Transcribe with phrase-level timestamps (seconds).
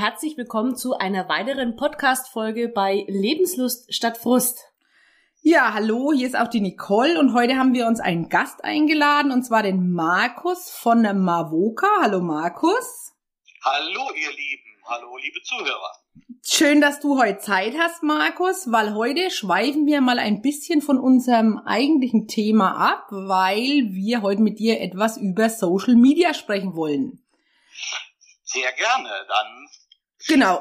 [0.00, 4.58] Herzlich willkommen zu einer weiteren Podcast-Folge bei Lebenslust statt Frust.
[5.42, 9.30] Ja, hallo, hier ist auch die Nicole und heute haben wir uns einen Gast eingeladen
[9.30, 11.86] und zwar den Markus von Mavoka.
[12.00, 13.12] Hallo Markus.
[13.62, 15.92] Hallo ihr Lieben, hallo liebe Zuhörer.
[16.46, 20.98] Schön, dass du heute Zeit hast, Markus, weil heute schweifen wir mal ein bisschen von
[20.98, 27.22] unserem eigentlichen Thema ab, weil wir heute mit dir etwas über Social Media sprechen wollen.
[28.44, 29.68] Sehr gerne, dann
[30.28, 30.60] Genau.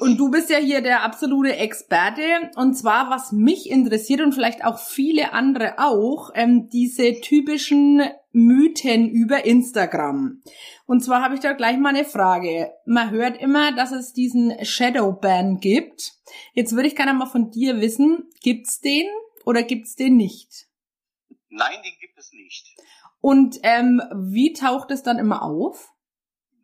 [0.00, 2.50] Und du bist ja hier der absolute Experte.
[2.56, 9.08] Und zwar, was mich interessiert und vielleicht auch viele andere auch, ähm, diese typischen Mythen
[9.08, 10.42] über Instagram.
[10.86, 12.72] Und zwar habe ich da gleich mal eine Frage.
[12.86, 16.14] Man hört immer, dass es diesen Shadowban gibt.
[16.52, 19.06] Jetzt würde ich gerne mal von dir wissen, gibt's den
[19.44, 20.66] oder gibt's den nicht?
[21.50, 22.66] Nein, den gibt es nicht.
[23.20, 25.92] Und ähm, wie taucht es dann immer auf?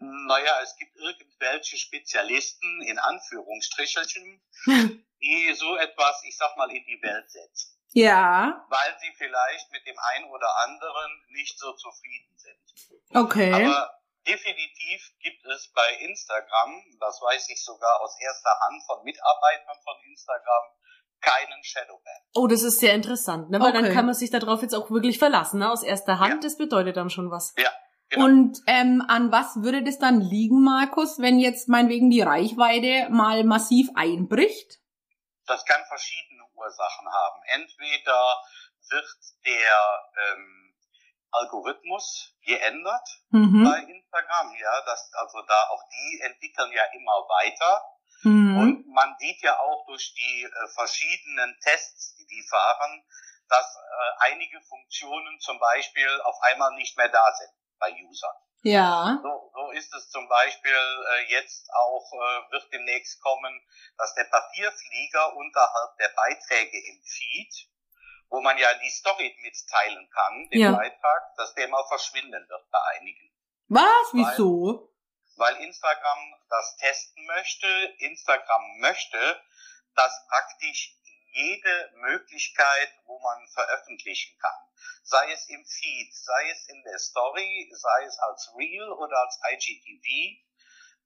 [0.00, 0.96] Naja, es gibt
[1.40, 4.40] irgendwelche Spezialisten, in Anführungsstrichelchen,
[5.22, 7.76] die so etwas, ich sag mal, in die Welt setzen.
[7.92, 8.64] Ja.
[8.68, 13.10] Weil sie vielleicht mit dem einen oder anderen nicht so zufrieden sind.
[13.14, 13.52] Okay.
[13.52, 13.90] Aber
[14.26, 19.96] definitiv gibt es bei Instagram, das weiß ich sogar aus erster Hand von Mitarbeitern von
[20.08, 20.64] Instagram,
[21.20, 22.22] keinen Shadowban.
[22.34, 23.60] Oh, das ist sehr interessant, ne?
[23.60, 23.82] Weil okay.
[23.82, 25.70] dann kann man sich darauf jetzt auch wirklich verlassen, ne?
[25.70, 26.40] Aus erster Hand, ja.
[26.40, 27.52] das bedeutet dann schon was.
[27.58, 27.70] Ja,
[28.10, 28.24] Genau.
[28.24, 33.44] Und ähm, an was würde das dann liegen, Markus, wenn jetzt meinetwegen die Reichweite mal
[33.44, 34.80] massiv einbricht?
[35.46, 37.40] Das kann verschiedene Ursachen haben.
[37.46, 38.36] Entweder
[38.90, 39.16] wird
[39.46, 40.74] der ähm,
[41.30, 43.62] Algorithmus geändert mhm.
[43.64, 47.84] bei Instagram, ja, das, also da auch die entwickeln ja immer weiter.
[48.24, 48.58] Mhm.
[48.58, 53.04] Und man sieht ja auch durch die äh, verschiedenen Tests, die die fahren,
[53.48, 58.36] dass äh, einige Funktionen zum Beispiel auf einmal nicht mehr da sind bei Usern.
[58.62, 59.18] Ja.
[59.22, 63.60] So, so ist es zum Beispiel äh, jetzt auch, äh, wird demnächst kommen,
[63.96, 67.68] dass der Papierflieger unterhalb der Beiträge im Feed,
[68.28, 70.72] wo man ja die Story mitteilen kann, den ja.
[70.72, 73.30] Beitrag, dass der mal verschwinden wird bei einigen.
[73.68, 74.12] Was?
[74.12, 74.92] Wieso?
[75.36, 77.66] Weil, weil Instagram das testen möchte.
[77.98, 79.42] Instagram möchte,
[79.94, 80.96] dass praktisch
[81.32, 84.70] jede Möglichkeit, wo man veröffentlichen kann
[85.02, 89.40] sei es im Feed, sei es in der Story, sei es als Reel oder als
[89.52, 90.06] IGTV,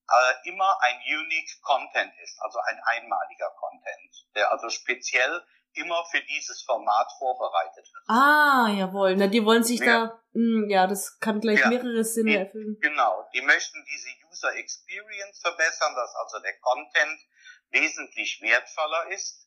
[0.07, 5.43] äh, immer ein unique Content ist, also ein einmaliger Content, der also speziell
[5.73, 8.05] immer für dieses Format vorbereitet wird.
[8.07, 9.17] Ah, jawohl.
[9.17, 9.87] Na, die wollen sich ja.
[9.87, 11.69] da, mh, hm, ja, das kann gleich ja.
[11.69, 12.79] mehrere Sinne die, erfüllen.
[12.81, 17.21] Genau, die möchten diese User Experience verbessern, dass also der Content
[17.71, 19.44] wesentlich wertvoller ist,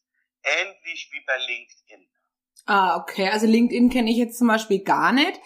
[0.59, 2.09] ähnlich wie bei LinkedIn.
[2.65, 3.29] Ah, okay.
[3.29, 5.39] Also LinkedIn kenne ich jetzt zum Beispiel gar nicht.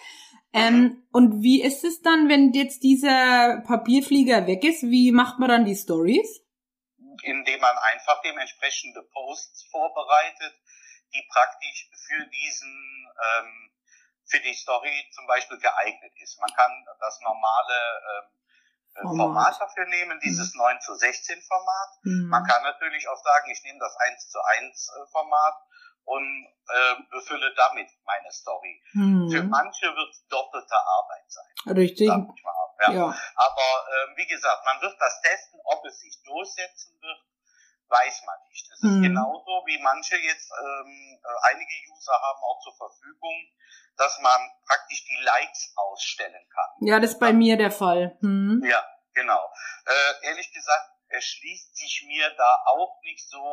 [0.52, 1.08] Ähm, mhm.
[1.12, 4.82] Und wie ist es dann, wenn jetzt dieser Papierflieger weg ist?
[4.82, 6.40] Wie macht man dann die Stories?
[7.22, 10.54] Indem man einfach dementsprechende Posts vorbereitet,
[11.14, 13.08] die praktisch für diesen,
[13.38, 13.70] ähm,
[14.26, 16.40] für die Story zum Beispiel geeignet ist.
[16.40, 18.41] Man kann das normale ähm,
[18.94, 19.60] äh, Format.
[19.60, 20.60] Dafür nehmen, dieses mhm.
[20.60, 21.88] 9 zu 16 Format.
[22.02, 22.28] Mhm.
[22.28, 25.54] Man kann natürlich auch sagen, ich nehme das 1 zu 1 äh, Format
[26.04, 28.82] und äh, befülle damit meine Story.
[28.92, 29.30] Hm.
[29.30, 31.76] Für manche wird es doppelte Arbeit sein.
[31.76, 32.08] Richtig.
[32.08, 32.34] Mal,
[32.80, 32.90] ja.
[32.92, 33.18] ja.
[33.36, 37.18] Aber äh, wie gesagt, man wird das testen, ob es sich durchsetzen wird,
[37.92, 38.66] weiß man nicht.
[38.72, 43.36] Es ist genauso wie manche jetzt, ähm, äh, einige User haben auch zur Verfügung,
[43.96, 46.70] dass man praktisch die Likes ausstellen kann.
[46.80, 48.16] Ja, das ist bei mir der Fall.
[48.20, 48.62] Hm.
[48.64, 48.82] Ja,
[49.12, 49.52] genau.
[49.86, 53.44] Äh, ehrlich gesagt, erschließt sich mir da auch nicht so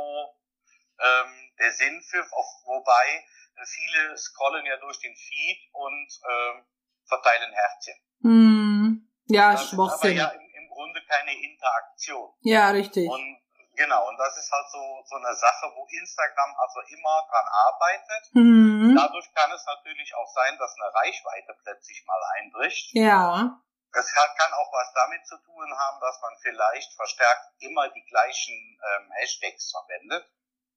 [0.99, 3.25] ähm, der Sinn für, auf, wobei
[3.55, 6.65] äh, viele scrollen ja durch den Feed und ähm,
[7.05, 7.95] verteilen Herzchen.
[8.21, 9.09] Hm.
[9.27, 10.17] Ja, das Schwachsinn.
[10.17, 12.31] Ist aber ja im, im Grunde keine Interaktion.
[12.41, 13.09] Ja, richtig.
[13.09, 13.41] Und
[13.79, 18.23] genau, und das ist halt so, so eine Sache, wo Instagram also immer dran arbeitet.
[18.33, 18.95] Mhm.
[18.95, 22.93] Dadurch kann es natürlich auch sein, dass eine Reichweite plötzlich mal einbricht.
[22.93, 23.57] Ja.
[23.91, 28.53] Es kann auch was damit zu tun haben, dass man vielleicht verstärkt immer die gleichen
[28.53, 30.29] ähm, Hashtags verwendet.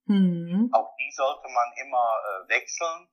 [0.07, 0.71] Mhm.
[0.73, 3.09] Auch die sollte man immer äh, wechseln.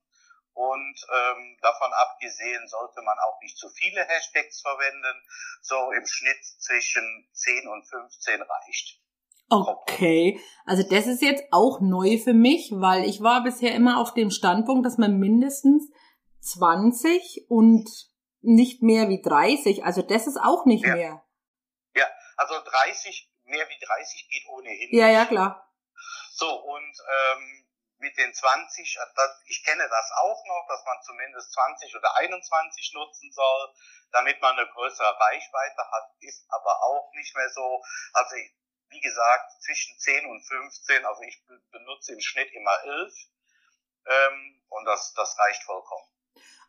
[0.53, 5.23] Und ähm, davon abgesehen sollte man auch nicht zu viele Hashtags verwenden.
[5.61, 8.99] So im Schnitt zwischen 10 und 15 reicht.
[9.49, 14.13] Okay, also das ist jetzt auch neu für mich, weil ich war bisher immer auf
[14.13, 15.89] dem Standpunkt, dass man mindestens
[16.41, 17.89] 20 und
[18.41, 20.95] nicht mehr wie 30, also das ist auch nicht ja.
[20.95, 21.25] mehr.
[21.95, 22.05] Ja,
[22.37, 24.89] also 30, mehr wie 30 geht ohnehin.
[24.91, 25.67] Ja, ja, klar.
[26.31, 26.95] So, und
[27.33, 27.65] ähm,
[27.99, 32.15] mit den 20, äh, das, ich kenne das auch noch, dass man zumindest 20 oder
[32.17, 33.73] 21 nutzen soll,
[34.11, 37.81] damit man eine größere Reichweite hat, ist aber auch nicht mehr so.
[38.13, 38.35] Also
[38.89, 41.41] wie gesagt, zwischen 10 und 15, also ich
[41.71, 43.13] benutze im Schnitt immer 11
[44.05, 46.05] ähm, und das, das reicht vollkommen.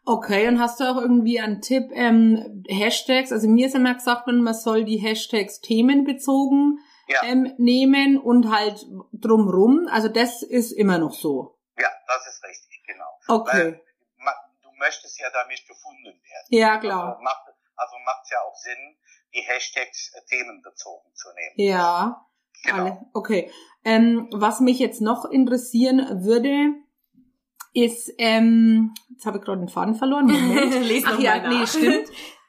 [0.06, 3.32] Okay, und hast du auch irgendwie einen Tipp, ähm, Hashtags?
[3.32, 6.78] Also mir ist immer gesagt, man soll die Hashtags themenbezogen
[7.08, 7.22] ja.
[7.24, 9.88] ähm, nehmen und halt drumrum.
[9.90, 11.58] Also das ist immer noch so.
[11.78, 13.18] Ja, das ist richtig, genau.
[13.28, 13.56] Okay.
[13.56, 13.82] Weil,
[14.62, 16.46] du möchtest ja damit gefunden werden.
[16.48, 17.10] Ja, klar.
[17.10, 17.50] Also macht
[17.80, 18.98] also macht ja auch Sinn,
[19.34, 21.70] die Hashtags äh, themenbezogen zu nehmen.
[21.70, 22.26] Ja.
[22.64, 22.76] Genau.
[22.76, 23.06] Alle.
[23.14, 23.50] Okay.
[23.84, 26.74] Ähm, was mich jetzt noch interessieren würde,
[27.72, 30.26] ist, ähm, jetzt habe ich gerade den Faden verloren.
[30.26, 31.04] Moment.
[31.06, 32.08] Ach ja, nee, stimmt.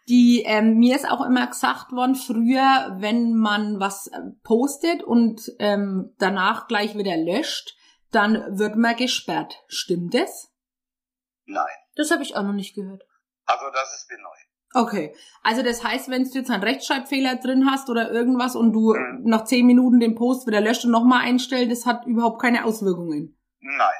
[0.09, 5.51] Die, ähm, mir ist auch immer gesagt worden, früher, wenn man was äh, postet und
[5.59, 7.77] ähm, danach gleich wieder löscht,
[8.11, 9.63] dann wird man gesperrt.
[9.67, 10.51] Stimmt das?
[11.45, 11.65] Nein.
[11.95, 13.03] Das habe ich auch noch nicht gehört.
[13.45, 14.29] Also das ist mir neu.
[14.73, 15.15] Okay.
[15.43, 19.23] Also das heißt, wenn du jetzt einen Rechtschreibfehler drin hast oder irgendwas und du mhm.
[19.25, 23.37] nach zehn Minuten den Post wieder löscht und nochmal einstellst, das hat überhaupt keine Auswirkungen.
[23.59, 23.95] Nein.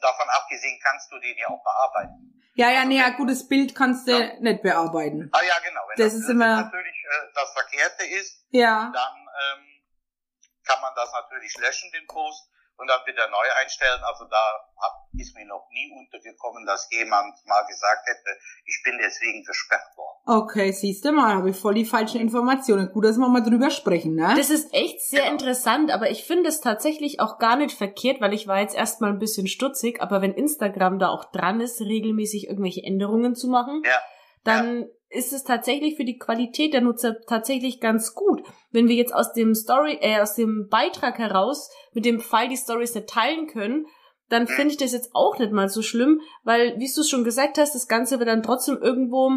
[0.00, 2.34] Davon abgesehen kannst du den ja auch bearbeiten.
[2.54, 4.38] Ja, ja, also nee, ja, gutes Bild kannst du ja.
[4.38, 5.30] nicht bearbeiten.
[5.32, 5.80] Ah ja, genau.
[5.88, 8.92] Wenn das, das ist immer natürlich äh, das Verkehrte ist, ja.
[8.92, 9.64] dann ähm,
[10.64, 14.00] kann man das natürlich löschen, den Post und dann wieder neu einstellen.
[14.04, 14.64] Also da
[15.16, 20.18] ist mir noch nie untergekommen, dass jemand mal gesagt hätte, ich bin deswegen gesperrt worden.
[20.26, 22.90] Okay, siehst du mal, habe ich voll die falschen Informationen.
[22.92, 24.34] Gut, dass wir mal drüber sprechen, ne?
[24.36, 25.32] Das ist echt sehr genau.
[25.32, 29.10] interessant, aber ich finde es tatsächlich auch gar nicht verkehrt, weil ich war jetzt erstmal
[29.10, 33.82] ein bisschen stutzig, aber wenn Instagram da auch dran ist, regelmäßig irgendwelche Änderungen zu machen,
[33.84, 33.98] ja.
[34.42, 38.42] dann ja ist es tatsächlich für die Qualität der Nutzer tatsächlich ganz gut.
[38.74, 42.56] Wenn wir jetzt aus dem Story, äh, aus dem Beitrag heraus mit dem Pfeil die
[42.56, 43.86] Stories nicht teilen können,
[44.28, 47.22] dann finde ich das jetzt auch nicht mal so schlimm, weil, wie du es schon
[47.22, 49.30] gesagt hast, das Ganze wird dann trotzdem irgendwo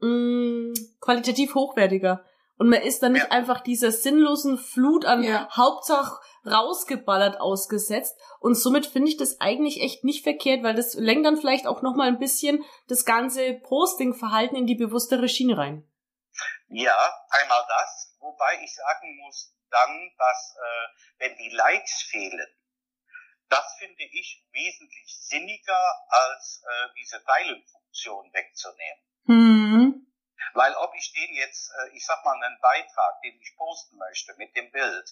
[0.00, 2.24] mh, mm, qualitativ hochwertiger.
[2.58, 3.30] Und man ist dann nicht ja.
[3.30, 5.48] einfach dieser sinnlosen Flut an ja.
[5.54, 8.18] Hauptsache rausgeballert ausgesetzt.
[8.40, 11.82] Und somit finde ich das eigentlich echt nicht verkehrt, weil das lenkt dann vielleicht auch
[11.82, 15.88] nochmal ein bisschen das ganze Posting-Verhalten in die bewusstere Schiene rein.
[16.68, 16.96] Ja,
[17.30, 18.05] einmal das.
[18.26, 20.88] Wobei ich sagen muss dann, dass äh,
[21.18, 22.48] wenn die Likes fehlen,
[23.48, 29.02] das finde ich wesentlich sinniger, als äh, diese Teilenfunktion wegzunehmen.
[29.26, 30.06] Mhm.
[30.54, 34.34] Weil ob ich den jetzt, äh, ich sag mal, einen Beitrag, den ich posten möchte
[34.38, 35.08] mit dem Bild,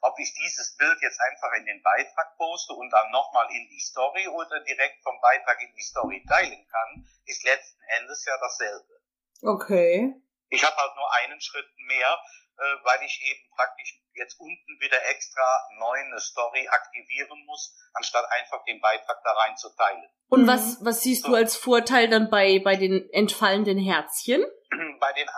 [0.00, 3.80] ob ich dieses Bild jetzt einfach in den Beitrag poste und dann nochmal in die
[3.80, 9.02] Story oder direkt vom Beitrag in die Story teilen kann, ist letzten Endes ja dasselbe.
[9.42, 10.14] Okay.
[10.48, 12.18] Ich habe halt nur einen Schritt mehr,
[12.58, 15.44] äh, weil ich eben praktisch jetzt unten wieder extra
[15.78, 20.08] neu eine Story aktivieren muss, anstatt einfach den Beitrag da rein zu teilen.
[20.28, 20.46] Und mhm.
[20.46, 21.30] was, was siehst so.
[21.30, 24.44] du als Vorteil dann bei, bei den entfallenden Herzchen?
[25.00, 25.28] Bei den,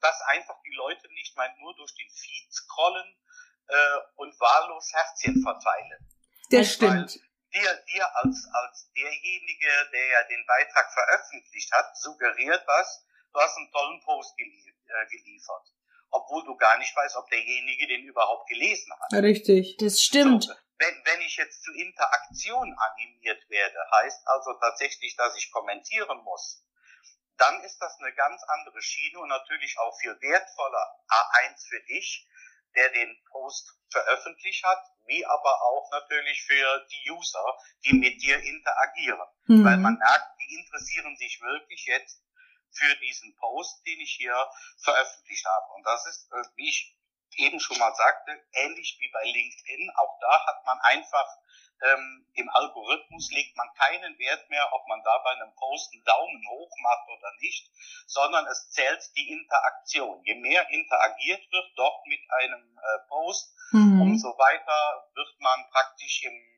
[0.00, 3.16] dass einfach die Leute nicht mal nur durch den Feed scrollen
[3.66, 6.08] äh, und wahllos Herzchen verteilen.
[6.50, 7.14] Das stimmt.
[7.52, 13.56] dir, dir als, als derjenige, der ja den Beitrag veröffentlicht hat, suggeriert das, du hast
[13.56, 15.75] einen tollen Post gelie äh, geliefert
[16.10, 19.22] obwohl du gar nicht weißt, ob derjenige den überhaupt gelesen hat.
[19.22, 20.44] Richtig, das stimmt.
[20.44, 26.18] So, wenn, wenn ich jetzt zu Interaktion animiert werde, heißt also tatsächlich, dass ich kommentieren
[26.24, 26.62] muss,
[27.38, 32.26] dann ist das eine ganz andere Schiene und natürlich auch viel wertvoller A1 für dich,
[32.74, 37.44] der den Post veröffentlicht hat, wie aber auch natürlich für die User,
[37.84, 39.28] die mit dir interagieren.
[39.46, 39.64] Mhm.
[39.64, 42.22] Weil man merkt, die interessieren sich wirklich jetzt
[42.78, 44.36] für diesen Post, den ich hier
[44.78, 45.72] veröffentlicht habe.
[45.74, 46.96] Und das ist, äh, wie ich
[47.36, 49.90] eben schon mal sagte, ähnlich wie bei LinkedIn.
[49.96, 51.26] Auch da hat man einfach
[51.82, 56.04] ähm, im Algorithmus legt man keinen Wert mehr, ob man da bei einem Post einen
[56.04, 57.70] Daumen hoch macht oder nicht,
[58.06, 60.22] sondern es zählt die Interaktion.
[60.24, 64.00] Je mehr interagiert wird dort mit einem äh, Post, mhm.
[64.00, 66.55] umso weiter wird man praktisch im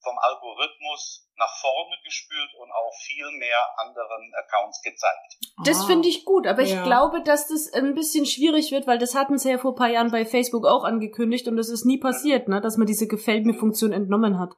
[0.00, 5.38] vom Algorithmus nach vorne gespült und auch viel mehr anderen Accounts gezeigt.
[5.64, 6.76] Das finde ich gut, aber ja.
[6.76, 9.76] ich glaube, dass das ein bisschen schwierig wird, weil das hatten sie ja vor ein
[9.76, 13.06] paar Jahren bei Facebook auch angekündigt und das ist nie passiert, ne, dass man diese
[13.06, 14.54] Gefällt mir Funktion entnommen hat.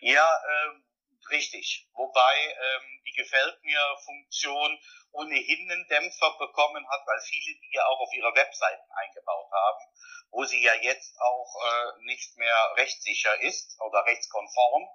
[0.00, 1.88] Ja, äh, richtig.
[1.94, 4.78] Wobei ähm, die Gefällt mir Funktion
[5.12, 9.92] ohnehin einen Dämpfer bekommen hat, weil viele die ja auch auf ihre Webseiten eingebaut haben
[10.32, 14.88] wo sie ja jetzt auch äh, nicht mehr rechtssicher ist oder rechtskonform,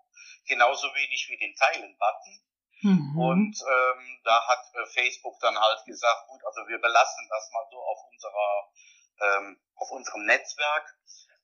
[0.47, 2.43] genauso wenig wie den Teilen-Button.
[2.81, 3.19] Mhm.
[3.19, 7.65] Und ähm, da hat äh, Facebook dann halt gesagt, gut, also wir belassen das mal
[7.71, 8.71] so auf unserer
[9.19, 10.95] ähm, auf unserem Netzwerk,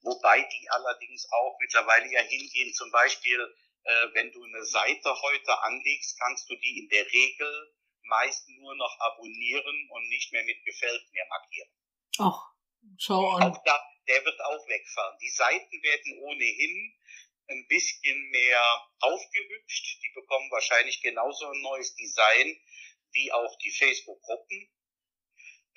[0.01, 5.61] wobei die allerdings auch mittlerweile ja hingehen, zum Beispiel äh, wenn du eine Seite heute
[5.63, 10.63] anlegst, kannst du die in der Regel meist nur noch abonnieren und nicht mehr mit
[10.63, 11.69] gefällt mir markieren.
[12.19, 12.53] Ach,
[12.97, 13.51] schau an.
[13.51, 15.17] Auch da, der wird auch wegfahren.
[15.21, 16.93] Die Seiten werden ohnehin
[17.49, 20.01] ein bisschen mehr aufgehübscht.
[20.01, 22.59] Die bekommen wahrscheinlich genauso ein neues Design
[23.11, 24.69] wie auch die Facebook-Gruppen,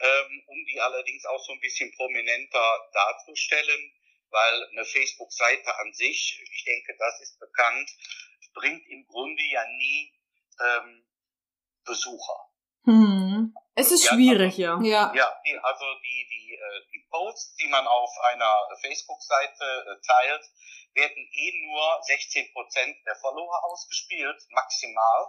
[0.01, 3.93] ähm, um die allerdings auch so ein bisschen prominenter darzustellen,
[4.31, 7.91] weil eine Facebook-Seite an sich, ich denke, das ist bekannt,
[8.57, 10.13] bringt im Grunde ja nie
[10.61, 11.06] ähm,
[11.87, 12.51] Besucher.
[12.85, 13.55] Hm.
[13.75, 15.13] Es ist ja, schwierig, also, ja.
[15.13, 20.07] Ja, ja die, also die, die, äh, die Posts, die man auf einer Facebook-Seite äh,
[20.07, 20.45] teilt,
[20.95, 25.27] werden eh nur 16 Prozent der Follower ausgespielt, maximal.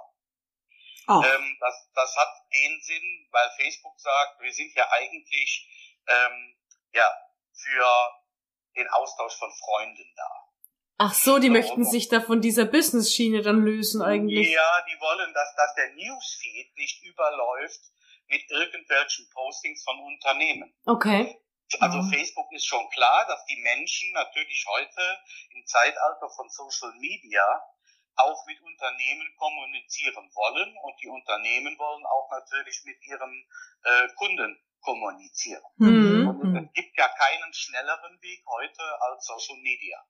[1.09, 1.23] Oh.
[1.23, 5.67] Ähm, das, das hat den Sinn, weil Facebook sagt, wir sind ja eigentlich
[6.07, 6.57] ähm,
[6.93, 7.09] ja
[7.53, 8.11] für
[8.75, 10.46] den Austausch von Freunden da.
[10.97, 14.49] Ach so, die so, möchten sich da von dieser Business-Schiene dann lösen eigentlich.
[14.49, 17.81] Ja, die wollen, dass, dass der Newsfeed nicht überläuft
[18.27, 20.73] mit irgendwelchen Postings von Unternehmen.
[20.85, 21.39] Okay.
[21.79, 22.09] Also mhm.
[22.11, 25.01] Facebook ist schon klar, dass die Menschen natürlich heute
[25.53, 27.43] im Zeitalter von Social Media
[28.15, 33.45] auch mit Unternehmen kommunizieren wollen und die Unternehmen wollen auch natürlich mit ihren
[33.83, 35.61] äh, Kunden kommunizieren.
[35.75, 36.27] Mhm.
[36.27, 40.03] Und es gibt ja keinen schnelleren Weg heute als Social Media.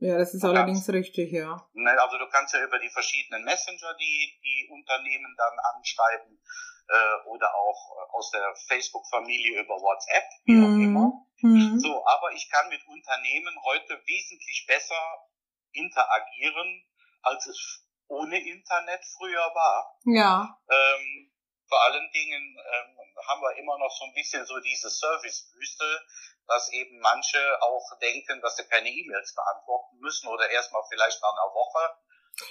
[0.00, 1.66] Ja, das ist allerdings richtig, ja.
[1.72, 6.40] Ne, also du kannst ja über die verschiedenen Messenger die, die Unternehmen dann anschreiben
[6.88, 10.64] äh, oder auch äh, aus der Facebook-Familie über WhatsApp, wie mhm.
[10.64, 11.26] auch immer.
[11.40, 11.80] Mhm.
[11.80, 15.28] So, aber ich kann mit Unternehmen heute wesentlich besser
[15.72, 16.84] interagieren,
[17.22, 19.98] als es ohne Internet früher war.
[20.04, 20.58] Ja.
[20.70, 21.30] Ähm,
[21.68, 26.06] vor allen Dingen ähm, haben wir immer noch so ein bisschen so diese Servicewüste,
[26.46, 31.32] dass eben manche auch denken, dass sie keine E-Mails beantworten müssen oder erstmal vielleicht nach
[31.32, 31.96] einer Woche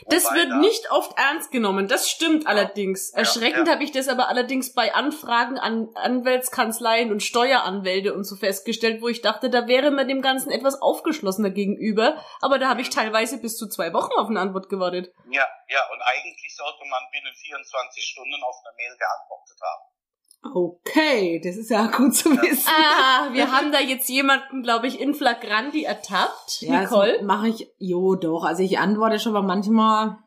[0.07, 2.50] das wird nicht oft ernst genommen, das stimmt ja.
[2.50, 3.12] allerdings.
[3.12, 3.72] Erschreckend ja, ja.
[3.74, 9.07] habe ich das aber allerdings bei Anfragen an Anwaltskanzleien und Steueranwälte und so festgestellt, wo
[9.07, 13.39] ich dachte, da wäre man dem Ganzen etwas aufgeschlossener gegenüber, aber da habe ich teilweise
[13.39, 15.13] bis zu zwei Wochen auf eine Antwort gewartet.
[15.29, 19.97] Ja, ja, und eigentlich sollte man binnen 24 Stunden auf eine Mail geantwortet haben.
[20.44, 22.70] Okay, das ist ja gut zu wissen.
[22.70, 26.62] Ah, wir haben da jetzt jemanden, glaube ich, in Flagranti ertappt.
[26.62, 27.22] Ja, Nicole?
[27.24, 28.44] mache ich, jo, doch.
[28.44, 30.17] Also ich antworte schon, aber manchmal,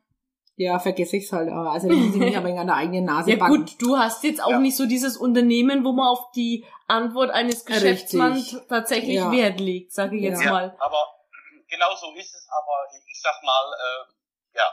[0.56, 1.50] ja, vergesse ich's halt.
[1.50, 3.56] Also da muss ich mich aber in der eigenen Nase Ja backen.
[3.58, 4.58] gut, du hast jetzt auch ja.
[4.58, 8.68] nicht so dieses Unternehmen, wo man auf die Antwort eines Geschäftsmanns Richtig.
[8.68, 9.30] tatsächlich ja.
[9.30, 10.50] Wert legt, sage ich jetzt ja.
[10.50, 10.76] mal.
[10.78, 11.04] Aber
[11.68, 14.64] genau so ist es, aber ich sag mal, äh, ja,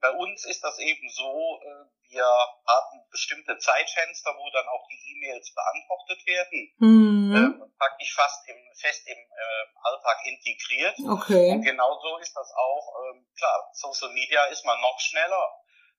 [0.00, 5.12] bei uns ist das eben so, äh, wir haben bestimmte Zeitfenster, wo dann auch die
[5.12, 6.72] E-Mails beantwortet werden.
[6.78, 7.36] Mhm.
[7.36, 10.96] Ähm, praktisch fast im, fest im äh, Alltag integriert.
[10.98, 11.52] Okay.
[11.52, 15.54] Und genauso ist das auch, ähm, klar, Social Media ist man noch schneller.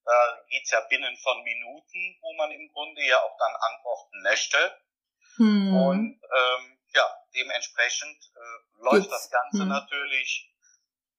[0.05, 4.81] Da geht's ja binnen von Minuten, wo man im Grunde ja auch dann antworten möchte.
[5.37, 5.75] Mhm.
[5.75, 9.11] Und ähm, ja, dementsprechend äh, läuft Jetzt.
[9.11, 9.69] das Ganze mhm.
[9.69, 10.51] natürlich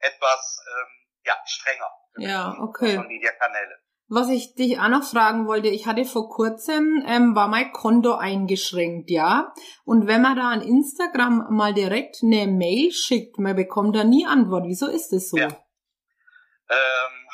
[0.01, 1.91] etwas ähm, ja, strenger.
[2.17, 2.91] Ja, okay.
[2.91, 3.81] Social Media Kanäle.
[4.13, 8.15] Was ich dich auch noch fragen wollte, ich hatte vor kurzem, ähm, war mein Konto
[8.17, 9.55] eingeschränkt, ja.
[9.85, 14.27] Und wenn man da an Instagram mal direkt eine Mail schickt, man bekommt da nie
[14.27, 14.65] Antwort.
[14.67, 15.37] Wieso ist das so?
[15.37, 15.47] Ja.
[15.47, 17.29] Ähm,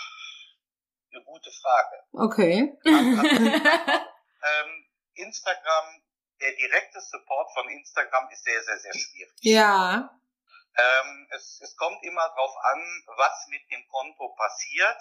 [1.15, 1.97] eine gute Frage.
[2.13, 2.77] Okay.
[2.85, 3.01] ähm,
[5.15, 6.03] Instagram,
[6.43, 9.33] der direkte Support von Instagram ist sehr, sehr, sehr schwierig.
[9.41, 10.11] Ja.
[10.79, 14.99] Ähm, es, es kommt immer darauf an, was mit dem Konto passiert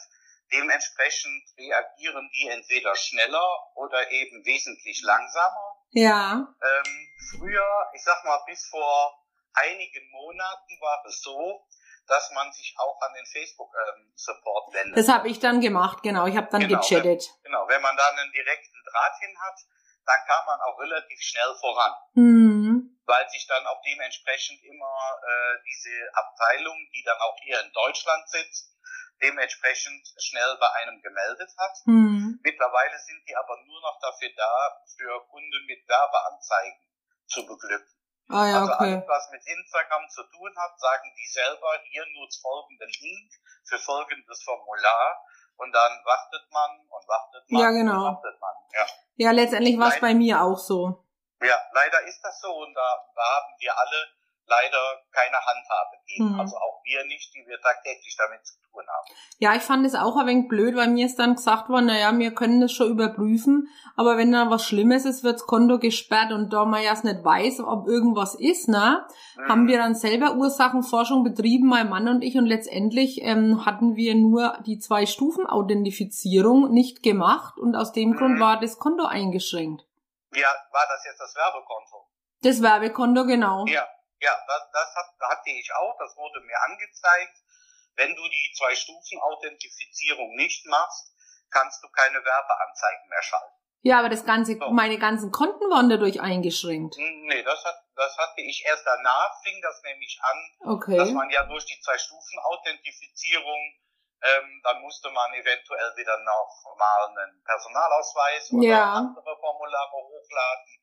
[0.54, 5.78] Dementsprechend reagieren die entweder schneller oder eben wesentlich langsamer.
[5.92, 6.48] Ja.
[6.62, 11.66] Ähm, früher, ich sag mal, bis vor einigen Monaten war es so,
[12.08, 14.98] dass man sich auch an den Facebook-Support ähm, wendet.
[14.98, 16.28] Das habe ich dann gemacht, genau.
[16.28, 17.24] Ich habe dann genau, gechattet.
[17.42, 19.60] Wenn, genau, wenn man dann einen direkten Draht hin hat,
[20.06, 21.94] dann kann man auch relativ schnell voran.
[22.14, 22.98] Mhm.
[23.06, 28.30] Weil sich dann auch dementsprechend immer äh, diese Abteilung, die dann auch hier in Deutschland
[28.30, 28.76] sitzt,
[29.22, 31.76] dementsprechend schnell bei einem gemeldet hat.
[31.86, 32.40] Mhm.
[32.44, 36.82] Mittlerweile sind die aber nur noch dafür da, für Kunden mit Werbeanzeigen
[37.28, 37.96] zu beglücken.
[38.28, 38.94] Ah, ja, also okay.
[38.94, 43.32] alles, was mit Instagram zu tun hat, sagen die selber, hier nutzt folgenden Link
[43.66, 45.22] für folgendes Formular
[45.58, 47.96] und dann wartet man und wartet man ja, genau.
[47.96, 48.54] und wartet man.
[48.74, 48.86] Ja,
[49.16, 51.04] ja letztendlich war es bei mir auch so.
[51.42, 54.08] Ja, leider ist das so und da, da haben wir alle
[54.48, 54.78] leider
[55.12, 56.34] keine Handhabe geben.
[56.34, 56.40] Mhm.
[56.40, 59.16] Also auch wir nicht, die wir tagtäglich damit zu tun haben.
[59.40, 62.18] Ja, ich fand es auch ein wenig blöd, weil mir ist dann gesagt worden, naja,
[62.18, 66.32] wir können das schon überprüfen, aber wenn da was Schlimmes ist, wird das Konto gesperrt
[66.32, 69.06] und da man ja nicht weiß, ob irgendwas ist, ne,
[69.38, 69.50] mhm.
[69.50, 74.16] haben wir dann selber Ursachenforschung betrieben, mein Mann und ich, und letztendlich ähm, hatten wir
[74.16, 78.16] nur die zwei Stufen Authentifizierung nicht gemacht und aus dem mhm.
[78.18, 79.86] Grund war das Konto eingeschränkt.
[80.34, 82.08] Ja, war das jetzt das Werbekonto?
[82.42, 83.66] Das Werbekonto, genau.
[83.68, 83.88] Ja,
[84.20, 87.38] ja, das, das hat, hatte ich auch, das wurde mir angezeigt.
[87.96, 91.14] Wenn du die Zwei-Stufen-Authentifizierung nicht machst,
[91.50, 93.56] kannst du keine Werbeanzeigen mehr schalten.
[93.86, 94.72] Ja, aber das ganze, so.
[94.72, 96.98] meine ganzen Konten waren dadurch eingeschränkt.
[96.98, 100.98] Nee, das hat, das hatte ich erst danach, fing das nämlich an, okay.
[100.98, 103.74] dass man ja durch die Zwei-Stufen-Authentifizierung,
[104.24, 108.94] ähm, dann musste man eventuell wieder noch mal einen Personalausweis oder ja.
[108.94, 110.82] andere Formulare hochladen.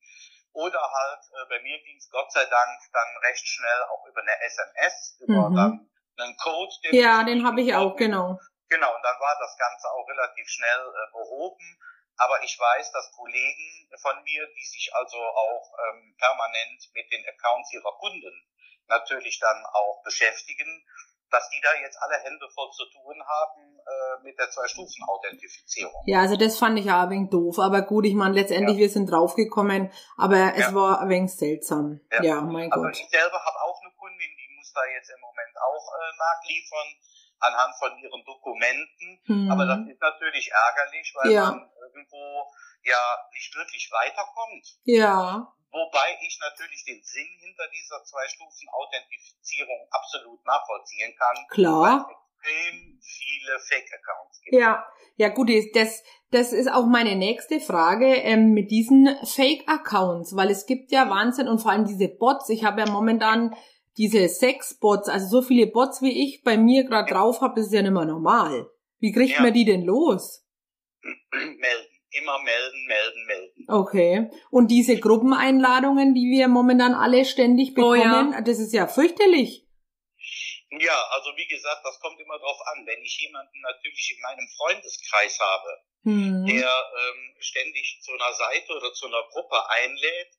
[0.52, 4.20] Oder halt, äh, bei mir ging es Gott sei Dank dann recht schnell auch über
[4.20, 5.56] eine SMS, über mhm.
[5.56, 6.72] dann einen Code.
[6.84, 8.38] Den ja, den habe ich auch, genau.
[8.68, 11.78] Genau, und dann war das Ganze auch relativ schnell äh, behoben.
[12.16, 17.24] Aber ich weiß, dass Kollegen von mir, die sich also auch ähm, permanent mit den
[17.26, 18.32] Accounts ihrer Kunden
[18.88, 20.86] natürlich dann auch beschäftigen,
[21.32, 26.02] dass die da jetzt alle Hände voll zu tun haben äh, mit der Zwei-Stufen-Authentifizierung.
[26.06, 27.58] Ja, also das fand ich auch ein wenig doof.
[27.58, 28.82] Aber gut, ich meine, letztendlich, ja.
[28.82, 30.74] wir sind draufgekommen, aber es ja.
[30.74, 32.00] war ein wenig seltsam.
[32.12, 33.00] Ja, ja mein also Gott.
[33.00, 36.88] Ich selber habe auch eine Kundin, die muss da jetzt im Moment auch äh, nachliefern
[37.40, 39.20] anhand von ihren Dokumenten.
[39.24, 39.50] Hm.
[39.50, 42.46] Aber das ist natürlich ärgerlich, weil man irgendwo
[42.84, 43.00] ja
[43.32, 44.66] nicht wirklich weiterkommt.
[44.84, 45.52] Ja.
[45.72, 51.46] Wobei ich natürlich den Sinn hinter dieser zwei Stufen Authentifizierung absolut nachvollziehen kann.
[51.48, 52.06] Klar.
[52.06, 54.56] Weil extrem viele Fake-Accounts gibt.
[54.56, 54.86] Ja,
[55.16, 60.66] ja gut, das, das ist auch meine nächste Frage ähm, mit diesen Fake-Accounts, weil es
[60.66, 62.48] gibt ja Wahnsinn und vor allem diese Bots.
[62.48, 63.56] Ich habe ja momentan
[63.96, 67.66] diese sechs Bots, also so viele Bots wie ich bei mir gerade drauf habe, das
[67.66, 68.70] ist ja nicht mehr normal.
[68.98, 69.42] Wie kriegt ja.
[69.42, 70.46] man die denn los?
[71.32, 73.64] Melden immer melden, melden, melden.
[73.68, 74.30] Okay.
[74.50, 78.40] Und diese Gruppeneinladungen, die wir momentan alle ständig bekommen, oh ja.
[78.40, 79.66] das ist ja fürchterlich.
[80.70, 82.86] Ja, also wie gesagt, das kommt immer drauf an.
[82.86, 86.46] Wenn ich jemanden natürlich in meinem Freundeskreis habe, hm.
[86.46, 90.32] der ähm, ständig zu einer Seite oder zu einer Gruppe einlädt,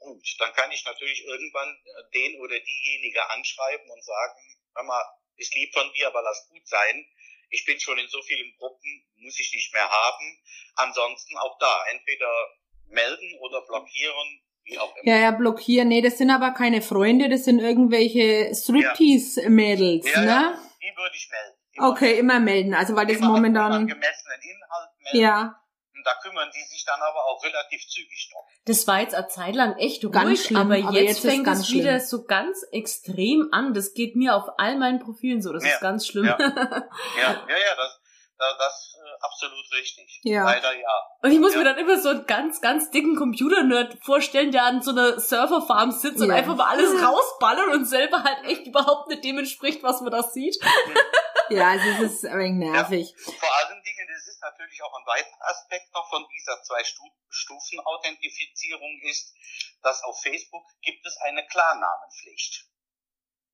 [0.00, 5.04] gut, dann kann ich natürlich irgendwann äh, den oder diejenige anschreiben und sagen, hör mal,
[5.36, 7.06] ist lieb von dir, aber lass gut sein
[7.54, 10.38] ich bin schon in so vielen Gruppen, muss ich nicht mehr haben.
[10.74, 12.30] Ansonsten auch da, entweder
[12.88, 15.14] melden oder blockieren, wie auch immer.
[15.14, 15.88] Ja, ja, blockieren.
[15.88, 20.20] Nee, das sind aber keine Freunde, das sind irgendwelche Striptease-Mädels, ja.
[20.20, 20.26] ne?
[20.26, 21.58] Ja, die würde ich melden.
[21.72, 22.74] Immer okay, immer melden.
[22.74, 23.86] Also weil das immer momentan.
[23.86, 25.18] Gemessenen Inhalt melden.
[25.18, 25.63] Ja
[26.04, 28.42] da kümmern die sich dann aber auch relativ zügig drum.
[28.66, 31.46] Das war jetzt eine Zeit lang echt ganz ruhig, schlimm, aber, aber jetzt, jetzt fängt
[31.48, 33.74] es wieder so ganz extrem an.
[33.74, 35.52] Das geht mir auf all meinen Profilen so.
[35.52, 36.26] Das ja, ist ganz schlimm.
[36.26, 36.48] Ja, ja,
[37.18, 38.00] ja, ja das,
[38.38, 40.20] das, das äh, absolut richtig.
[40.22, 40.44] Ja.
[40.44, 40.88] Leider ja.
[41.22, 41.58] Und ich muss ja.
[41.58, 45.92] mir dann immer so einen ganz, ganz dicken Computer-Nerd vorstellen, der an so einer Serverfarm
[45.92, 46.26] sitzt ja.
[46.26, 50.10] und einfach mal alles rausballert und selber halt echt überhaupt nicht dem entspricht, was man
[50.10, 50.58] da sieht.
[51.50, 53.14] ja, also es ist ein wenig nervig.
[53.16, 59.34] Vor allen Dingen, das ist natürlich auch ein weiterer Aspekt noch von dieser Zwei-Stufen-Authentifizierung ist,
[59.82, 62.68] dass auf Facebook gibt es eine Klarnamenpflicht.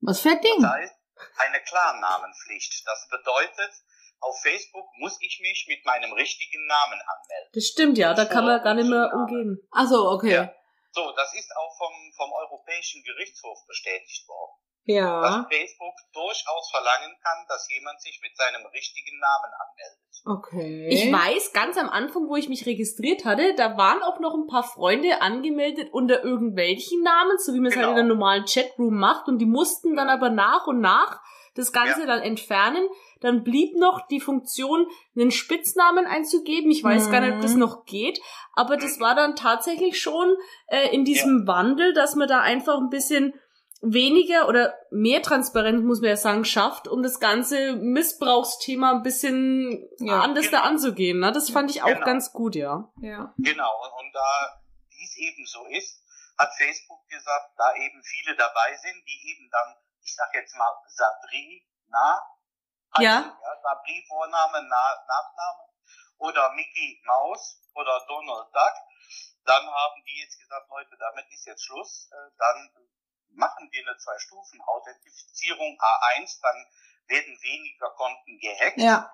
[0.02, 0.62] Was für ein Ding?
[0.62, 0.94] Das heißt,
[1.36, 2.86] eine Klarnamenpflicht.
[2.86, 3.72] Das bedeutet,
[4.20, 7.50] auf Facebook muss ich mich mit meinem richtigen Namen anmelden.
[7.52, 9.66] Das stimmt, ja, da kann man gar nicht mehr umgehen.
[9.70, 10.34] Also okay.
[10.34, 10.54] Ja.
[10.92, 14.60] So, das ist auch vom, vom Europäischen Gerichtshof bestätigt worden.
[14.84, 15.20] Ja.
[15.20, 20.00] Dass Facebook durchaus verlangen kann, dass jemand sich mit seinem richtigen Namen anmeldet.
[20.24, 20.88] Okay.
[20.90, 24.46] Ich weiß, ganz am Anfang, wo ich mich registriert hatte, da waren auch noch ein
[24.46, 27.88] paar Freunde angemeldet unter irgendwelchen Namen, so wie man es genau.
[27.88, 31.20] halt in der normalen Chatroom macht, und die mussten dann aber nach und nach
[31.54, 32.06] das Ganze ja.
[32.06, 32.86] dann entfernen.
[33.20, 36.70] Dann blieb noch die Funktion, einen Spitznamen einzugeben.
[36.70, 37.12] Ich weiß mhm.
[37.12, 37.60] gar nicht, ob das mhm.
[37.60, 38.20] noch geht,
[38.54, 40.36] aber das war dann tatsächlich schon
[40.68, 41.46] äh, in diesem ja.
[41.46, 43.34] Wandel, dass man da einfach ein bisschen
[43.80, 49.88] weniger oder mehr Transparenz, muss man ja sagen, schafft, um das ganze Missbrauchsthema ein bisschen
[49.98, 50.58] ja, anders genau.
[50.58, 51.18] da anzugehen.
[51.20, 51.32] Ne?
[51.32, 52.04] Das fand ich auch genau.
[52.04, 52.90] ganz gut, ja.
[53.00, 53.32] ja.
[53.38, 54.60] Genau, und da
[54.92, 56.02] dies eben so ist,
[56.38, 60.72] hat Facebook gesagt, da eben viele dabei sind, die eben dann, ich sag jetzt mal,
[60.86, 62.22] Sabrina,
[62.96, 63.38] heißen, ja.
[63.42, 65.70] ja Sabri Vorname, Na Nachname,
[66.18, 68.74] oder Mickey Maus oder Donald Duck,
[69.44, 72.70] dann haben die jetzt gesagt, Leute, damit ist jetzt Schluss, äh, dann
[73.32, 76.66] machen wir eine Zwei-Stufen-Authentifizierung A1, dann
[77.06, 78.78] werden weniger Konten gehackt.
[78.78, 79.12] Ja.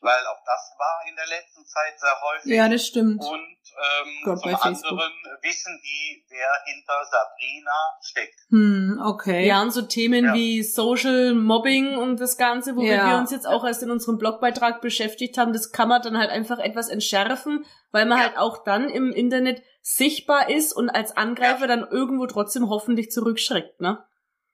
[0.00, 2.52] Weil auch das war in der letzten Zeit sehr häufig.
[2.52, 3.22] Ja, das stimmt.
[3.22, 8.40] Und ähm, Gott, zum anderen wissen die, wer hinter Sabrina steckt.
[8.48, 9.46] Hm, okay.
[9.46, 10.34] Ja, und so Themen ja.
[10.34, 13.10] wie Social Mobbing und das Ganze, womit ja.
[13.10, 16.30] wir uns jetzt auch erst in unserem Blogbeitrag beschäftigt haben, das kann man dann halt
[16.30, 18.24] einfach etwas entschärfen, weil man ja.
[18.24, 23.80] halt auch dann im Internet sichtbar ist und als Angreifer dann irgendwo trotzdem hoffentlich zurückschreckt,
[23.80, 24.06] ne?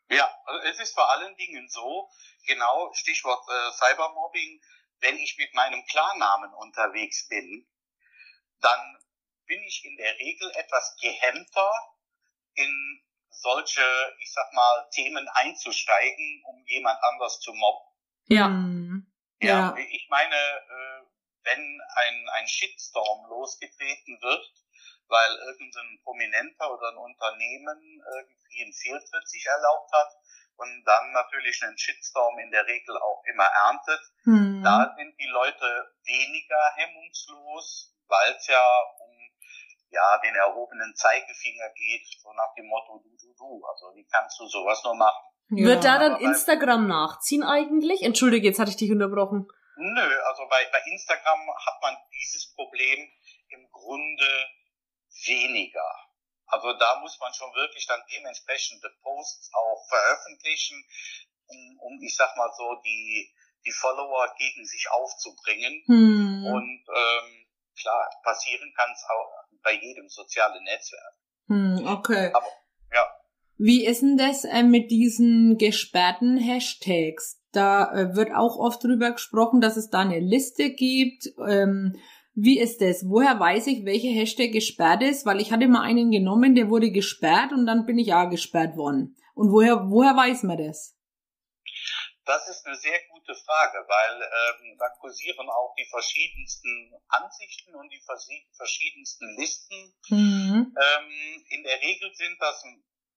[0.09, 2.09] Ja, also es ist vor allen Dingen so,
[2.47, 4.61] genau, Stichwort äh, Cybermobbing,
[5.07, 7.66] wenn ich mit meinem Klarnamen unterwegs bin,
[8.61, 8.99] dann
[9.47, 11.71] bin ich in der Regel etwas gehemmter,
[12.55, 13.85] in solche,
[14.21, 17.87] ich sag mal, Themen einzusteigen, um jemand anders zu mobben.
[18.27, 18.49] Ja.
[19.38, 19.77] Ja, ja.
[19.77, 21.03] ich meine, äh,
[21.45, 24.53] wenn ein, ein Shitstorm losgetreten wird,
[25.07, 30.09] weil irgendein Prominenter oder ein Unternehmen irgendwie einen Fehltritt sich erlaubt hat,
[30.57, 34.01] und dann natürlich einen Shitstorm in der Regel auch immer erntet.
[34.25, 34.62] Mhm.
[34.62, 38.62] Da sind die Leute weniger hemmungslos, weil es ja
[38.99, 39.16] um
[39.90, 43.64] ja den erhobenen Zeigefinger geht, so nach dem Motto du du du.
[43.66, 45.25] Also wie kannst du sowas nur machen?
[45.51, 45.66] Ja.
[45.66, 48.03] Wird da dann Instagram nachziehen eigentlich?
[48.03, 49.47] Entschuldige, jetzt hatte ich dich unterbrochen.
[49.77, 53.09] Nö, also bei, bei Instagram hat man dieses Problem
[53.49, 54.27] im Grunde
[55.27, 55.88] weniger.
[56.47, 60.85] Also da muss man schon wirklich dann dementsprechende Posts auch veröffentlichen,
[61.47, 63.33] um, um ich sag mal so, die,
[63.65, 65.83] die Follower gegen sich aufzubringen.
[65.87, 66.47] Hm.
[66.47, 67.47] Und ähm,
[67.81, 71.15] klar, passieren kann es auch bei jedem sozialen Netzwerk.
[71.49, 72.31] Hm, okay.
[72.33, 72.47] Aber,
[72.93, 73.07] ja.
[73.59, 77.41] Wie ist denn das äh, mit diesen gesperrten Hashtags?
[77.53, 81.27] Da äh, wird auch oft drüber gesprochen, dass es da eine Liste gibt.
[81.49, 81.99] Ähm,
[82.37, 83.09] wie ist das?
[83.09, 85.25] Woher weiß ich, welcher Hashtag gesperrt ist?
[85.25, 88.77] Weil ich hatte mal einen genommen, der wurde gesperrt und dann bin ich auch gesperrt
[88.77, 89.16] worden.
[89.35, 90.94] Und woher, woher weiß man das?
[92.27, 97.88] Das ist eine sehr gute Frage, weil ähm, da kursieren auch die verschiedensten Ansichten und
[97.88, 98.03] die
[98.53, 99.94] verschiedensten Listen.
[100.11, 100.77] Mhm.
[100.77, 102.62] Ähm, in der Regel sind das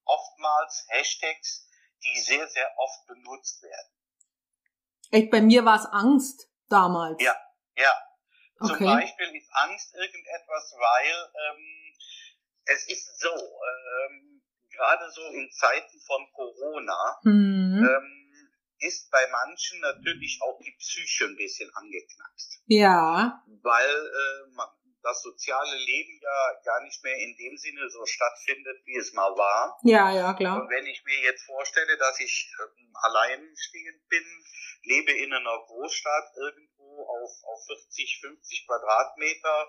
[0.05, 1.67] oftmals Hashtags,
[2.03, 3.91] die sehr, sehr oft benutzt werden.
[5.11, 7.21] Echt, bei mir war es Angst damals.
[7.21, 7.35] Ja,
[7.75, 7.91] ja.
[8.59, 8.77] Okay.
[8.77, 11.93] Zum Beispiel ist Angst irgendetwas, weil ähm,
[12.65, 17.83] es ist so, ähm, gerade so in Zeiten von Corona mhm.
[17.83, 18.19] ähm,
[18.79, 22.63] ist bei manchen natürlich auch die Psyche ein bisschen angeknackst.
[22.67, 23.43] Ja.
[23.61, 24.67] Weil äh, man,
[25.09, 29.31] das soziale Leben ja gar nicht mehr in dem Sinne so stattfindet, wie es mal
[29.35, 29.77] war.
[29.83, 30.61] Ja, ja, klar.
[30.61, 34.25] Und wenn ich mir jetzt vorstelle, dass ich ähm, alleinstehend bin,
[34.83, 39.67] lebe in einer Großstadt irgendwo auf, auf 40, 50 Quadratmeter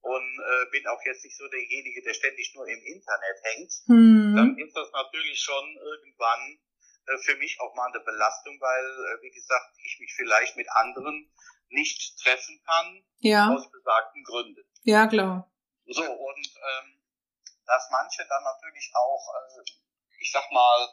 [0.00, 4.34] und äh, bin auch jetzt nicht so derjenige, der ständig nur im Internet hängt, mhm.
[4.36, 6.58] dann ist das natürlich schon irgendwann
[7.24, 11.30] für mich auch mal eine Belastung, weil, äh, wie gesagt, ich mich vielleicht mit anderen
[11.68, 13.48] nicht treffen kann, ja.
[13.48, 14.64] aus besagten Gründen.
[14.82, 15.50] Ja, klar.
[15.86, 17.02] So, und ähm,
[17.66, 19.62] dass manche dann natürlich auch, äh,
[20.20, 20.88] ich sag mal,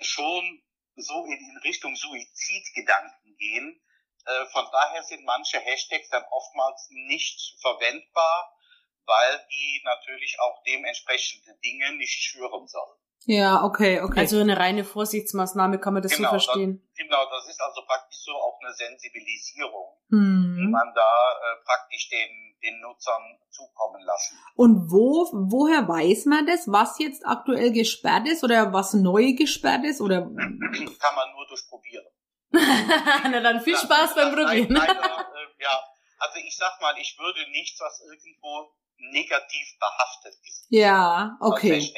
[0.00, 0.62] schon
[0.96, 3.80] so in, in Richtung Suizidgedanken gehen,
[4.26, 8.56] äh, von daher sind manche Hashtags dann oftmals nicht verwendbar,
[9.04, 12.98] weil die natürlich auch dementsprechende Dinge nicht schüren sollen.
[13.26, 14.20] Ja, okay, okay.
[14.20, 16.82] Also eine reine Vorsichtsmaßnahme kann man das genau, so verstehen.
[16.82, 20.56] Das, genau, das ist also praktisch so auch eine Sensibilisierung, hm.
[20.60, 24.36] die man da äh, praktisch den, den Nutzern zukommen lassen.
[24.56, 29.84] Und wo, woher weiß man das, was jetzt aktuell gesperrt ist oder was neu gesperrt
[29.84, 30.20] ist oder?
[30.22, 32.04] kann man nur durchprobieren.
[33.30, 34.76] Na dann viel Spaß beim Probieren.
[35.34, 35.80] Äh, ja,
[36.18, 40.66] also ich sag mal, ich würde nichts, was irgendwo negativ behaftet ist.
[40.68, 41.92] Ja, okay.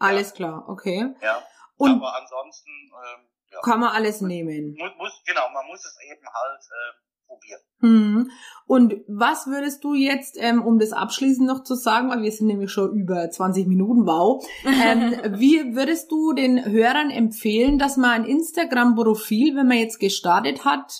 [0.00, 0.36] Alles ja.
[0.36, 1.14] klar, okay.
[1.22, 1.42] Ja.
[1.76, 3.60] Und aber ansonsten ähm, ja.
[3.60, 4.74] kann man alles nehmen.
[4.78, 7.60] Muss, muss, genau, man muss es eben halt äh, probieren.
[7.80, 8.30] Hm.
[8.66, 12.46] Und was würdest du jetzt, ähm, um das abschließend noch zu sagen, weil wir sind
[12.46, 18.22] nämlich schon über 20 Minuten, wow, ähm, wie würdest du den Hörern empfehlen, dass man
[18.22, 20.92] ein Instagram-Profil, wenn man jetzt gestartet hat,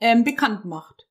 [0.00, 1.06] ähm, bekannt macht?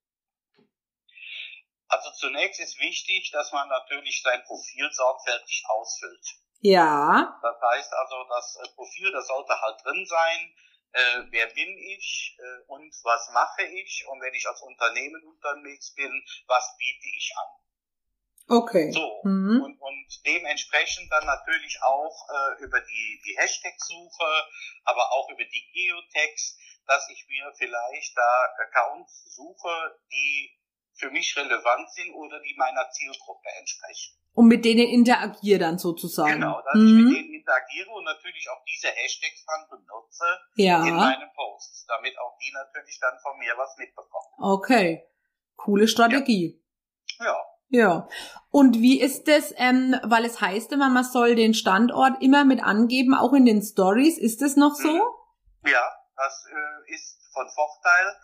[1.89, 6.25] Also zunächst ist wichtig, dass man natürlich sein Profil sorgfältig ausfüllt.
[6.61, 7.39] Ja.
[7.41, 10.53] Das heißt also, das äh, Profil, das sollte halt drin sein,
[10.93, 15.93] äh, wer bin ich äh, und was mache ich und wenn ich als Unternehmen unterwegs
[15.93, 16.11] bin,
[16.47, 17.57] was biete ich an.
[18.49, 18.91] Okay.
[18.91, 19.61] So, mhm.
[19.61, 24.45] und, und dementsprechend dann natürlich auch äh, über die, die Hashtag-Suche,
[24.85, 30.57] aber auch über die Geotags, dass ich mir vielleicht da Accounts suche, die
[30.97, 34.15] für mich relevant sind oder die meiner Zielgruppe entsprechen.
[34.33, 36.33] Und mit denen interagiere dann sozusagen.
[36.33, 36.87] Genau, dass mhm.
[36.87, 40.85] ich mit denen interagiere und natürlich auch diese Hashtags dann benutze ja.
[40.85, 44.27] in meinen Posts, damit auch die natürlich dann von mir was mitbekommen.
[44.37, 45.07] Okay,
[45.55, 46.61] coole Strategie.
[47.19, 47.25] Ja.
[47.25, 47.47] ja.
[47.69, 48.07] Ja.
[48.49, 52.63] Und wie ist das, ähm, weil es heißt immer, man soll den Standort immer mit
[52.63, 54.17] angeben, auch in den Stories.
[54.17, 54.87] Ist das noch so?
[54.87, 55.69] Mhm.
[55.69, 55.83] Ja,
[56.15, 58.15] das äh, ist von Vorteil,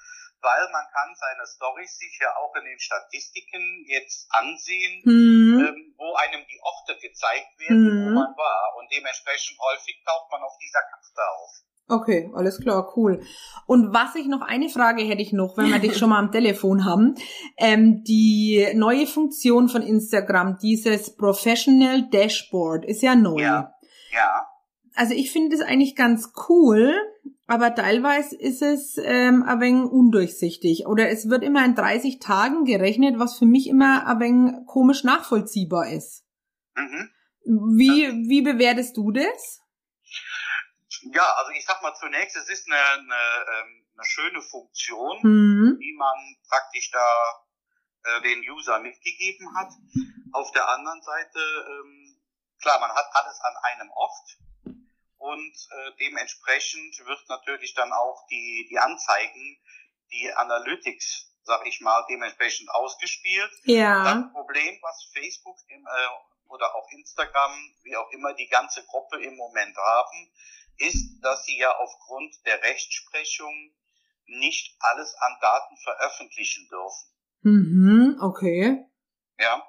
[0.43, 5.65] weil man kann seine Stories sich ja auch in den Statistiken jetzt ansehen, mhm.
[5.65, 8.05] ähm, wo einem die Orte gezeigt werden, mhm.
[8.05, 8.75] wo man war.
[8.77, 11.63] Und dementsprechend häufig taucht man auf dieser Karte auf.
[11.89, 13.21] Okay, alles klar, cool.
[13.67, 16.31] Und was ich noch, eine Frage hätte ich noch, wenn wir dich schon mal am
[16.31, 17.15] Telefon haben.
[17.57, 23.41] Ähm, die neue Funktion von Instagram, dieses Professional Dashboard, ist ja neu.
[23.41, 23.73] Ja.
[24.11, 24.47] ja.
[24.95, 26.95] Also ich finde das eigentlich ganz cool,
[27.45, 30.87] aber teilweise ist es ähm, ein wenig undurchsichtig.
[30.87, 35.03] Oder es wird immer in 30 Tagen gerechnet, was für mich immer ein wenig komisch
[35.03, 36.23] nachvollziehbar ist.
[36.75, 37.09] Mhm.
[37.45, 39.59] Wie, wie bewertest du das?
[41.11, 45.77] Ja, also ich sag mal zunächst, es ist eine, eine, ähm, eine schöne Funktion, mhm.
[45.79, 46.15] die man
[46.47, 47.05] praktisch da
[48.03, 49.73] äh, den User mitgegeben hat.
[50.31, 52.17] Auf der anderen Seite, ähm,
[52.61, 54.37] klar, man hat alles an einem Ort
[55.23, 59.57] und äh, dementsprechend wird natürlich dann auch die, die Anzeigen,
[60.11, 63.51] die Analytics, sag ich mal, dementsprechend ausgespielt.
[63.63, 64.03] Ja.
[64.03, 69.23] Das Problem, was Facebook im, äh, oder auch Instagram, wie auch immer die ganze Gruppe
[69.23, 70.29] im Moment haben,
[70.77, 73.73] ist, dass sie ja aufgrund der Rechtsprechung
[74.25, 77.09] nicht alles an Daten veröffentlichen dürfen.
[77.43, 78.85] Mhm, okay.
[79.39, 79.65] Ja,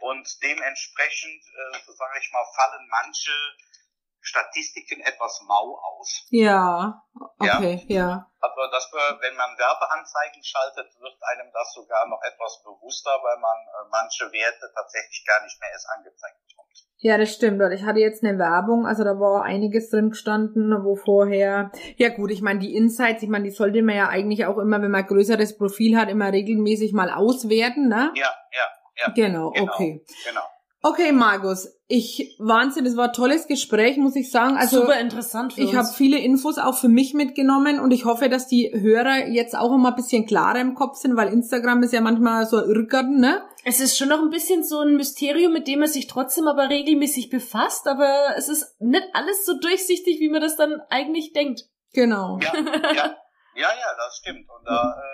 [0.00, 3.32] und dementsprechend, äh, sage ich mal, fallen manche
[4.24, 6.26] Statistiken etwas mau aus.
[6.30, 7.04] Ja,
[7.38, 7.96] okay, ja.
[7.96, 8.30] ja.
[8.40, 13.58] Also das, wenn man Werbeanzeigen schaltet, wird einem das sogar noch etwas bewusster, weil man
[13.68, 16.72] äh, manche Werte tatsächlich gar nicht mehr erst angezeigt bekommt.
[16.98, 17.60] Ja, das stimmt.
[17.74, 22.30] Ich hatte jetzt eine Werbung, also da war einiges drin gestanden, wo vorher, ja gut,
[22.30, 25.06] ich meine, die Insights, ich meine, die sollte man ja eigentlich auch immer, wenn man
[25.06, 28.10] größeres Profil hat, immer regelmäßig mal auswerten, ne?
[28.14, 29.12] Ja, ja, ja.
[29.12, 30.02] Genau, genau okay.
[30.26, 30.40] Genau.
[30.86, 34.58] Okay, Markus, ich Wahnsinn, das war ein tolles Gespräch, muss ich sagen.
[34.58, 35.54] Also super interessant.
[35.54, 39.28] Für ich habe viele Infos auch für mich mitgenommen und ich hoffe, dass die Hörer
[39.28, 42.58] jetzt auch immer ein bisschen klarer im Kopf sind, weil Instagram ist ja manchmal so
[42.58, 43.42] ein Irrgarten, ne?
[43.64, 46.68] Es ist schon noch ein bisschen so ein Mysterium, mit dem man sich trotzdem aber
[46.68, 51.62] regelmäßig befasst, aber es ist nicht alles so durchsichtig, wie man das dann eigentlich denkt.
[51.94, 52.38] Genau.
[52.42, 53.14] Ja, ja, ja,
[53.56, 54.46] ja das stimmt.
[54.50, 55.13] Und da äh,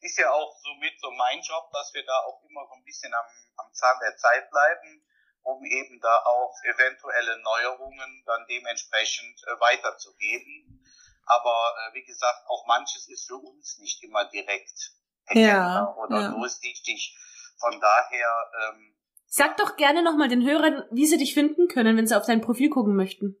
[0.00, 3.12] ist ja auch somit so mein Job, dass wir da auch immer so ein bisschen
[3.12, 5.04] am, am Zahn der Zeit bleiben,
[5.42, 10.84] um eben da auch eventuelle Neuerungen dann dementsprechend äh, weiterzugeben.
[11.26, 14.92] Aber äh, wie gesagt, auch manches ist für uns nicht immer direkt
[15.26, 16.28] erkennbar ja, oder ja.
[16.30, 17.16] durchsichtig.
[17.58, 18.50] Von daher.
[18.62, 18.94] Ähm,
[19.26, 22.40] Sag doch gerne nochmal den Hörern, wie sie dich finden können, wenn sie auf dein
[22.40, 23.36] Profil gucken möchten.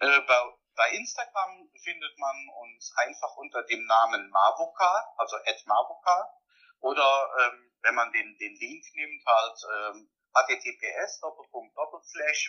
[0.00, 0.34] Äh, bei,
[0.74, 6.32] bei Instagram findet man uns einfach unter dem Namen Mavuka, also at Mavuka.
[6.80, 11.20] Oder ähm, wenn man den, den Link nimmt, halt ähm, https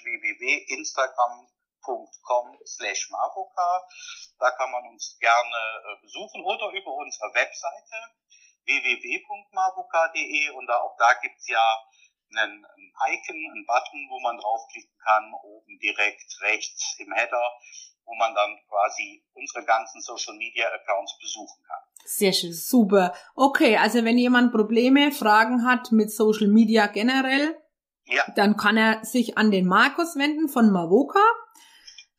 [0.04, 3.88] www.instagram.com slash Mavuka.
[4.40, 7.96] Da kann man uns gerne äh, besuchen oder über unsere Webseite
[8.66, 11.64] www.marbuka.de und da, auch da gibt's ja
[12.38, 17.58] einen, einen Icon, einen Button, wo man draufklicken kann, oben direkt rechts im Header,
[18.12, 21.80] wo man dann quasi unsere ganzen Social Media Accounts besuchen kann.
[22.06, 22.52] Sehr schön.
[22.52, 23.14] Super.
[23.36, 27.56] Okay, also wenn jemand Probleme, Fragen hat mit Social Media generell,
[28.06, 28.24] ja.
[28.36, 31.22] dann kann er sich an den Markus wenden von Mavoka.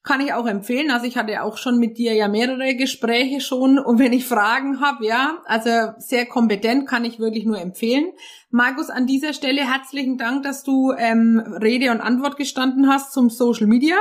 [0.03, 0.91] Kann ich auch empfehlen.
[0.91, 3.79] Also ich hatte auch schon mit dir ja mehrere Gespräche schon.
[3.79, 8.13] Und wenn ich Fragen habe, ja, also sehr kompetent, kann ich wirklich nur empfehlen.
[8.51, 13.31] Markus, an dieser Stelle herzlichen Dank, dass du ähm, Rede und Antwort gestanden hast zum
[13.31, 13.97] Social Media.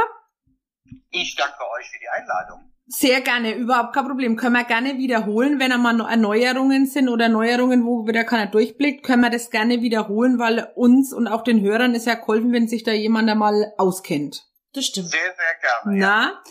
[1.09, 2.71] Ich danke euch für die Einladung.
[2.87, 4.35] Sehr gerne, überhaupt kein Problem.
[4.35, 9.21] Können wir gerne wiederholen, wenn einmal Erneuerungen sind oder Neuerungen, wo wieder keiner durchblickt, können
[9.21, 12.83] wir das gerne wiederholen, weil uns und auch den Hörern ist ja geholfen, wenn sich
[12.83, 14.43] da jemand einmal auskennt.
[14.73, 15.09] Das stimmt.
[15.09, 15.99] Sehr, sehr gerne.
[15.99, 16.23] Na?
[16.31, 16.43] Ja.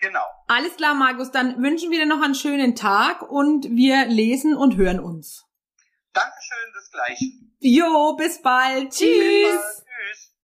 [0.00, 0.24] Genau.
[0.48, 1.30] Alles klar, Markus.
[1.30, 5.44] Dann wünschen wir dir noch einen schönen Tag und wir lesen und hören uns.
[6.12, 7.24] Dankeschön, das gleiche.
[7.60, 8.90] Jo, bis bald.
[8.90, 8.98] Tschüss.
[8.98, 9.84] Bis bald.
[9.86, 10.33] Tschüss.